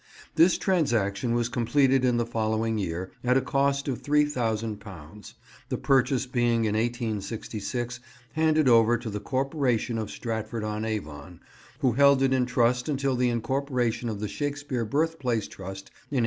This 0.33 0.57
transaction 0.57 1.35
was 1.35 1.47
completed 1.47 2.03
in 2.03 2.17
the 2.17 2.25
following 2.25 2.79
year, 2.79 3.11
at 3.23 3.37
a 3.37 3.39
cost 3.39 3.87
of 3.87 4.01
£3000, 4.01 5.33
the 5.69 5.77
purchase 5.77 6.25
being 6.25 6.65
in 6.65 6.73
1866 6.73 7.99
handed 8.33 8.67
over 8.67 8.97
to 8.97 9.11
the 9.11 9.19
Corporation 9.19 9.99
of 9.99 10.09
Stratford 10.09 10.63
on 10.63 10.85
Avon, 10.85 11.39
who 11.81 11.91
held 11.91 12.23
it 12.23 12.33
in 12.33 12.47
trust 12.47 12.89
until 12.89 13.15
the 13.15 13.29
incorporation 13.29 14.09
of 14.09 14.19
the 14.19 14.27
Shakespeare 14.27 14.85
Birthplace 14.85 15.47
Trust 15.47 15.89
in 16.09 16.17
1891. 16.17 16.19